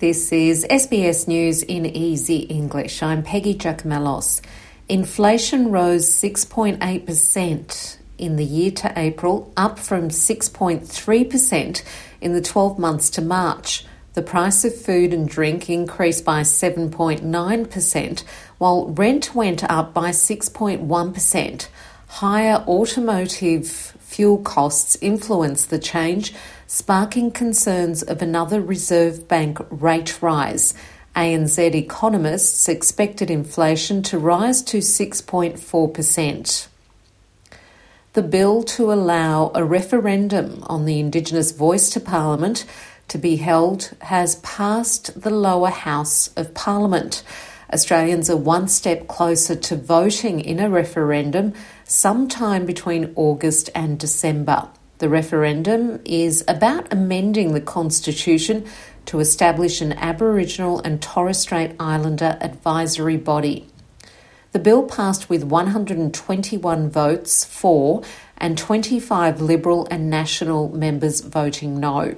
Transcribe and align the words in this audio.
This 0.00 0.32
is 0.32 0.66
SBS 0.70 1.28
News 1.28 1.62
in 1.62 1.84
Easy 1.84 2.38
English. 2.38 3.02
I'm 3.02 3.22
Peggy 3.22 3.54
Giakoumelos. 3.54 4.40
Inflation 4.88 5.70
rose 5.70 6.08
6.8% 6.08 7.98
in 8.16 8.36
the 8.36 8.44
year 8.46 8.70
to 8.70 8.98
April, 8.98 9.52
up 9.58 9.78
from 9.78 10.08
6.3% 10.08 11.82
in 12.22 12.32
the 12.32 12.40
12 12.40 12.78
months 12.78 13.10
to 13.10 13.20
March. 13.20 13.84
The 14.14 14.22
price 14.22 14.64
of 14.64 14.74
food 14.74 15.12
and 15.12 15.28
drink 15.28 15.68
increased 15.68 16.24
by 16.24 16.40
7.9%, 16.44 18.24
while 18.56 18.88
rent 18.88 19.34
went 19.34 19.64
up 19.64 19.92
by 19.92 20.12
6.1%. 20.12 21.68
Higher 22.14 22.64
automotive 22.66 23.68
fuel 23.70 24.38
costs 24.38 24.98
influenced 25.00 25.70
the 25.70 25.78
change, 25.78 26.34
sparking 26.66 27.30
concerns 27.30 28.02
of 28.02 28.20
another 28.20 28.60
Reserve 28.60 29.28
Bank 29.28 29.58
rate 29.70 30.20
rise. 30.20 30.74
ANZ 31.14 31.74
economists 31.74 32.68
expected 32.68 33.30
inflation 33.30 34.02
to 34.02 34.18
rise 34.18 34.60
to 34.62 34.78
6.4%. 34.78 36.66
The 38.12 38.22
bill 38.22 38.64
to 38.64 38.92
allow 38.92 39.52
a 39.54 39.64
referendum 39.64 40.64
on 40.66 40.86
the 40.86 40.98
Indigenous 40.98 41.52
voice 41.52 41.88
to 41.90 42.00
Parliament 42.00 42.66
to 43.06 43.18
be 43.18 43.36
held 43.36 43.92
has 44.02 44.34
passed 44.36 45.22
the 45.22 45.30
lower 45.30 45.70
house 45.70 46.28
of 46.36 46.54
Parliament. 46.54 47.22
Australians 47.72 48.28
are 48.28 48.36
one 48.36 48.66
step 48.66 49.06
closer 49.06 49.54
to 49.54 49.76
voting 49.76 50.40
in 50.40 50.58
a 50.58 50.68
referendum 50.68 51.54
sometime 51.84 52.66
between 52.66 53.12
August 53.14 53.70
and 53.74 53.98
December. 53.98 54.68
The 54.98 55.08
referendum 55.08 56.00
is 56.04 56.44
about 56.48 56.92
amending 56.92 57.54
the 57.54 57.60
Constitution 57.60 58.66
to 59.06 59.20
establish 59.20 59.80
an 59.80 59.92
Aboriginal 59.94 60.80
and 60.80 61.00
Torres 61.00 61.38
Strait 61.38 61.74
Islander 61.80 62.36
advisory 62.40 63.16
body. 63.16 63.66
The 64.52 64.58
bill 64.58 64.82
passed 64.82 65.30
with 65.30 65.44
121 65.44 66.90
votes 66.90 67.44
for 67.44 68.02
and 68.36 68.58
25 68.58 69.40
Liberal 69.40 69.86
and 69.90 70.10
National 70.10 70.68
members 70.70 71.20
voting 71.20 71.78
no. 71.78 72.16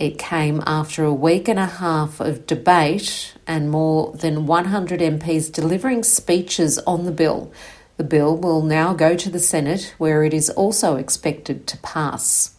It 0.00 0.16
came 0.16 0.62
after 0.66 1.04
a 1.04 1.12
week 1.12 1.46
and 1.46 1.58
a 1.58 1.66
half 1.66 2.20
of 2.20 2.46
debate 2.46 3.34
and 3.46 3.70
more 3.70 4.12
than 4.12 4.46
100 4.46 4.98
MPs 4.98 5.52
delivering 5.52 6.04
speeches 6.04 6.78
on 6.78 7.04
the 7.04 7.12
bill. 7.12 7.52
The 7.98 8.04
bill 8.04 8.34
will 8.34 8.62
now 8.62 8.94
go 8.94 9.14
to 9.14 9.28
the 9.28 9.38
Senate, 9.38 9.94
where 9.98 10.24
it 10.24 10.32
is 10.32 10.48
also 10.48 10.96
expected 10.96 11.66
to 11.66 11.76
pass. 11.78 12.56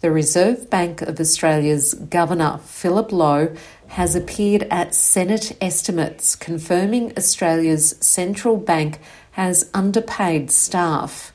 The 0.00 0.10
Reserve 0.10 0.68
Bank 0.68 1.02
of 1.02 1.20
Australia's 1.20 1.94
Governor, 1.94 2.58
Philip 2.64 3.12
Lowe, 3.12 3.54
has 3.86 4.16
appeared 4.16 4.64
at 4.72 4.96
Senate 4.96 5.56
estimates 5.60 6.34
confirming 6.34 7.12
Australia's 7.16 7.94
central 8.00 8.56
bank 8.56 8.98
has 9.32 9.70
underpaid 9.72 10.50
staff. 10.50 11.32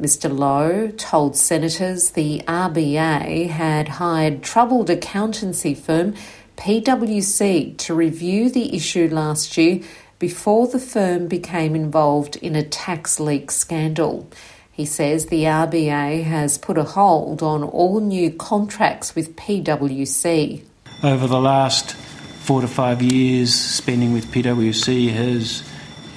Mr. 0.00 0.36
Lowe 0.36 0.92
told 0.96 1.36
senators 1.36 2.10
the 2.10 2.40
RBA 2.46 3.48
had 3.48 3.88
hired 3.88 4.44
troubled 4.44 4.90
accountancy 4.90 5.74
firm 5.74 6.14
PwC 6.56 7.76
to 7.78 7.94
review 7.94 8.48
the 8.48 8.76
issue 8.76 9.08
last 9.10 9.56
year 9.56 9.80
before 10.20 10.68
the 10.68 10.78
firm 10.78 11.26
became 11.26 11.74
involved 11.74 12.36
in 12.36 12.54
a 12.54 12.62
tax 12.62 13.18
leak 13.18 13.50
scandal. 13.50 14.28
He 14.70 14.84
says 14.84 15.26
the 15.26 15.44
RBA 15.44 16.22
has 16.22 16.58
put 16.58 16.78
a 16.78 16.84
hold 16.84 17.42
on 17.42 17.64
all 17.64 17.98
new 17.98 18.30
contracts 18.30 19.16
with 19.16 19.34
PwC. 19.34 20.62
Over 21.02 21.26
the 21.26 21.40
last 21.40 21.94
four 21.94 22.60
to 22.60 22.68
five 22.68 23.02
years, 23.02 23.52
spending 23.52 24.12
with 24.12 24.26
PwC 24.26 25.10
has 25.10 25.68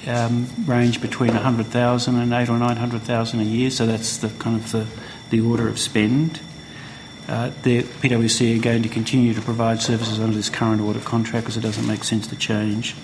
um, 0.06 0.48
ranged 0.66 1.00
between 1.00 1.32
100,000 1.32 2.16
and 2.16 2.32
eight 2.32 2.48
or 2.48 2.58
900,000 2.58 3.40
a 3.40 3.42
year, 3.44 3.70
so 3.70 3.86
that's 3.86 4.18
the 4.18 4.28
kind 4.28 4.56
of 4.56 4.72
the, 4.72 4.86
the 5.30 5.40
order 5.40 5.68
of 5.68 5.78
spend. 5.78 6.40
Uh, 7.28 7.50
the 7.62 7.82
PwC 7.82 8.58
are 8.58 8.62
going 8.62 8.82
to 8.82 8.88
continue 8.88 9.32
to 9.32 9.40
provide 9.40 9.80
services 9.80 10.18
under 10.18 10.36
this 10.36 10.50
current 10.50 10.80
audit 10.80 11.04
contract 11.04 11.44
because 11.44 11.56
it 11.56 11.60
doesn't 11.60 11.86
make 11.86 12.04
sense 12.04 12.26
to 12.26 12.36
change 12.36 12.96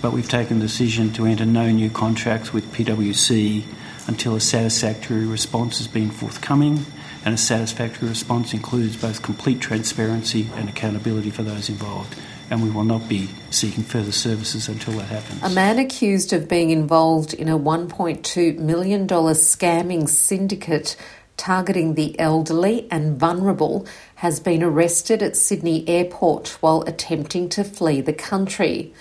but 0.00 0.12
we've 0.12 0.28
taken 0.28 0.58
the 0.58 0.66
decision 0.66 1.12
to 1.12 1.26
enter 1.26 1.44
no 1.44 1.70
new 1.70 1.90
contracts 1.90 2.52
with 2.52 2.72
PwC 2.72 3.64
until 4.06 4.36
a 4.36 4.40
satisfactory 4.40 5.26
response 5.26 5.78
has 5.78 5.88
been 5.88 6.10
forthcoming, 6.10 6.86
and 7.24 7.34
a 7.34 7.38
satisfactory 7.38 8.08
response 8.08 8.54
includes 8.54 8.96
both 8.96 9.22
complete 9.22 9.60
transparency 9.60 10.48
and 10.54 10.68
accountability 10.68 11.30
for 11.30 11.42
those 11.42 11.68
involved. 11.68 12.14
And 12.50 12.62
we 12.62 12.70
will 12.70 12.84
not 12.84 13.08
be 13.08 13.28
seeking 13.50 13.84
further 13.84 14.12
services 14.12 14.68
until 14.68 14.94
that 14.94 15.06
happens. 15.06 15.42
A 15.42 15.50
man 15.50 15.78
accused 15.78 16.32
of 16.32 16.48
being 16.48 16.70
involved 16.70 17.34
in 17.34 17.48
a 17.48 17.58
$1.2 17.58 18.58
million 18.58 19.06
scamming 19.06 20.08
syndicate 20.08 20.96
targeting 21.38 21.94
the 21.94 22.18
elderly 22.18 22.86
and 22.90 23.18
vulnerable 23.18 23.86
has 24.16 24.40
been 24.40 24.62
arrested 24.62 25.22
at 25.22 25.36
Sydney 25.36 25.88
Airport 25.88 26.58
while 26.60 26.82
attempting 26.82 27.48
to 27.50 27.64
flee 27.64 28.00
the 28.02 28.12
country. 28.12 28.92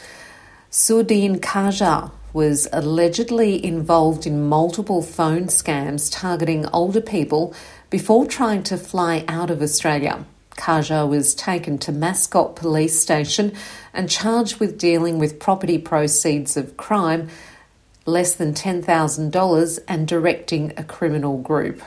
Sudin 0.69 1.39
Kaja 1.39 2.11
was 2.33 2.67
allegedly 2.71 3.63
involved 3.65 4.27
in 4.27 4.45
multiple 4.45 5.01
phone 5.01 5.45
scams 5.45 6.09
targeting 6.11 6.67
older 6.67 7.01
people 7.01 7.53
before 7.89 8.27
trying 8.27 8.61
to 8.63 8.77
fly 8.77 9.25
out 9.27 9.49
of 9.49 9.61
Australia. 9.61 10.23
Kaja 10.57 11.07
was 11.07 11.33
taken 11.33 11.77
to 11.79 11.91
Mascot 11.91 12.55
Police 12.55 12.99
Station 12.99 13.53
and 13.93 14.09
charged 14.09 14.59
with 14.59 14.77
dealing 14.77 15.19
with 15.19 15.39
property 15.39 15.77
proceeds 15.77 16.57
of 16.57 16.75
crime 16.75 17.29
less 18.05 18.35
than 18.35 18.53
$10,000 18.53 19.79
and 19.87 20.07
directing 20.07 20.73
a 20.75 20.83
criminal 20.83 21.37
group. 21.37 21.81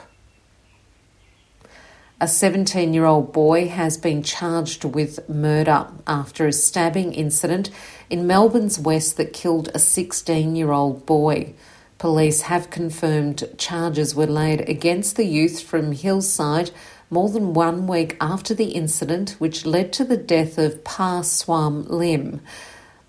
A 2.22 2.28
17 2.28 2.92
year 2.92 3.06
old 3.06 3.32
boy 3.32 3.68
has 3.68 3.96
been 3.96 4.22
charged 4.22 4.84
with 4.84 5.26
murder 5.26 5.86
after 6.06 6.46
a 6.46 6.52
stabbing 6.52 7.14
incident 7.14 7.70
in 8.10 8.26
Melbourne's 8.26 8.78
West 8.78 9.16
that 9.16 9.32
killed 9.32 9.70
a 9.74 9.78
16 9.78 10.54
year 10.54 10.70
old 10.70 11.06
boy. 11.06 11.54
Police 11.96 12.42
have 12.42 12.68
confirmed 12.68 13.44
charges 13.56 14.14
were 14.14 14.26
laid 14.26 14.68
against 14.68 15.16
the 15.16 15.24
youth 15.24 15.62
from 15.62 15.92
Hillside 15.92 16.70
more 17.10 17.28
than 17.28 17.52
one 17.52 17.86
week 17.88 18.16
after 18.20 18.54
the 18.54 18.70
incident, 18.70 19.30
which 19.38 19.66
led 19.66 19.92
to 19.92 20.04
the 20.04 20.16
death 20.16 20.56
of 20.56 20.84
Pasawm 20.84 21.84
Lyhym. 21.88 22.40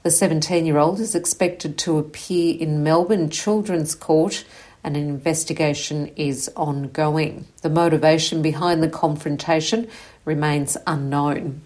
The 0.04 0.10
17 0.10 0.66
year 0.66 0.80
old 0.80 1.00
is 1.00 1.14
expected 1.14 1.78
to 1.80 2.00
appear 2.00 2.58
in 2.60 2.84
Melbourne 2.84 3.30
Children's 3.30 3.94
Court 3.94 4.44
and 4.84 4.98
an 4.98 5.08
investigation 5.08 6.08
is 6.16 6.50
ongoing. 6.56 7.46
The 7.62 7.70
motivation 7.70 8.42
behind 8.42 8.82
the 8.82 8.90
confrontation 8.90 9.88
remains 10.26 10.76
unknown. 10.88 11.62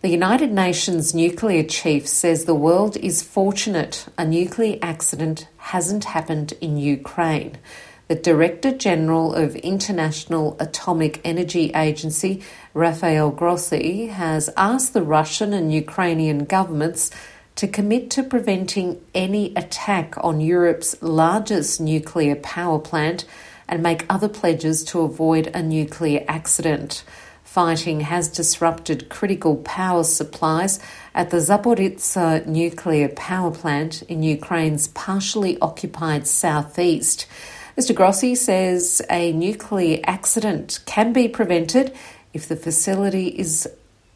The 0.00 0.08
United 0.08 0.52
Nations 0.52 1.14
nuclear 1.14 1.62
chief 1.62 2.06
says 2.06 2.44
the 2.44 2.54
world 2.54 2.96
is 2.96 3.22
fortunate 3.22 4.06
a 4.18 4.24
nuclear 4.24 4.78
accident 4.82 5.48
hasn't 5.58 6.04
happened 6.04 6.52
in 6.60 6.76
Ukraine. 6.76 7.58
The 8.06 8.16
Director 8.16 8.70
General 8.70 9.34
of 9.34 9.56
International 9.56 10.58
Atomic 10.60 11.22
Energy 11.24 11.72
Agency, 11.74 12.42
Rafael 12.74 13.30
Grossi, 13.30 14.08
has 14.08 14.50
asked 14.58 14.92
the 14.92 15.02
Russian 15.02 15.54
and 15.54 15.72
Ukrainian 15.72 16.44
governments 16.44 17.10
to 17.56 17.66
commit 17.66 18.10
to 18.10 18.22
preventing 18.22 19.00
any 19.14 19.54
attack 19.56 20.16
on 20.18 20.42
Europe's 20.42 21.00
largest 21.00 21.80
nuclear 21.80 22.36
power 22.36 22.78
plant 22.78 23.24
and 23.66 23.82
make 23.82 24.04
other 24.10 24.28
pledges 24.28 24.84
to 24.84 25.00
avoid 25.00 25.46
a 25.54 25.62
nuclear 25.62 26.26
accident. 26.28 27.04
Fighting 27.42 28.00
has 28.00 28.28
disrupted 28.28 29.08
critical 29.08 29.56
power 29.56 30.04
supplies 30.04 30.78
at 31.14 31.30
the 31.30 31.38
Zaporizhzhia 31.38 32.44
nuclear 32.44 33.08
power 33.08 33.50
plant 33.50 34.02
in 34.02 34.22
Ukraine's 34.22 34.88
partially 34.88 35.58
occupied 35.60 36.26
southeast. 36.26 37.24
Mr. 37.76 37.92
Grossi 37.92 38.36
says 38.36 39.02
a 39.10 39.32
nuclear 39.32 39.98
accident 40.04 40.78
can 40.86 41.12
be 41.12 41.26
prevented 41.26 41.92
if 42.32 42.46
the 42.46 42.54
facility 42.54 43.28
is 43.28 43.68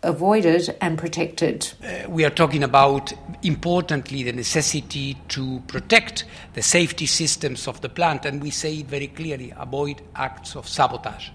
avoided 0.05 0.76
and 0.81 0.96
protected. 0.96 1.72
Uh, 1.82 2.08
we 2.08 2.25
are 2.25 2.31
talking 2.31 2.62
about, 2.62 3.12
importantly, 3.43 4.22
the 4.22 4.32
necessity 4.32 5.16
to 5.28 5.60
protect 5.66 6.25
the 6.55 6.62
safety 6.62 7.06
systems 7.06 7.66
of 7.66 7.81
the 7.81 7.88
plant, 7.88 8.25
and 8.25 8.40
we 8.40 8.50
say 8.50 8.76
it 8.76 8.87
very 8.87 9.08
clearly 9.08 9.52
avoid 9.56 10.02
acts 10.14 10.54
of 10.54 10.69
sabotage 10.69 11.31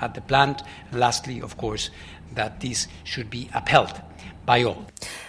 at 0.00 0.14
the 0.14 0.20
plant. 0.20 0.62
And 0.92 1.00
lastly, 1.00 1.40
of 1.40 1.56
course, 1.56 1.90
that 2.34 2.60
this 2.60 2.86
should 3.02 3.28
be 3.28 3.48
upheld 3.52 4.00
by 4.44 4.62
all. 4.62 4.86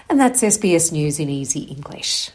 And 0.08 0.20
that's 0.20 0.42
SBS 0.42 0.92
News 0.92 1.20
in 1.20 1.30
Easy 1.30 1.62
English. 1.62 2.30